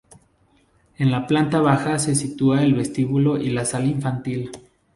En 0.97 1.11
la 1.11 1.27
planta 1.27 1.59
baja 1.61 1.99
se 1.99 2.15
sitúa 2.15 2.63
el 2.63 2.73
vestíbulo 2.73 3.37
y 3.37 3.51
la 3.51 3.65
sala 3.65 3.85
infantil. 3.85 4.49